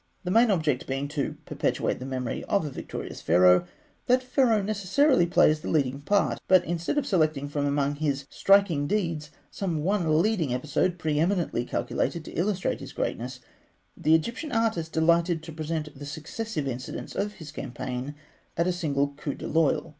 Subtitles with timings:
[0.23, 3.67] The main object being to perpetuate the memory of a victorious Pharaoh,
[4.07, 8.87] that Pharaoh necessarily plays the leading part; but instead of selecting from among his striking
[8.87, 13.41] deeds some one leading episode pre eminently calculated to illustrate his greatness,
[13.95, 18.13] the Egyptian artist delighted to present the successive incidents of his campaigns
[18.57, 19.89] at a single coup d'oeil.